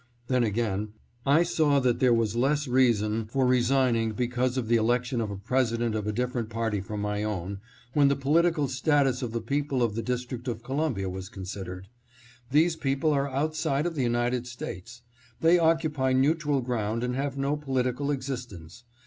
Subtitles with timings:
[0.29, 0.93] Then again
[1.27, 5.37] I saw that there was less reason for resigning because of the election of a
[5.37, 7.59] President of a different party from my own,
[7.93, 11.83] when the political status of the people of the District of Columbia was consid ered.
[12.49, 15.03] These people are outside of the United States.
[15.39, 18.85] They occupy neutral ground and have no political existence.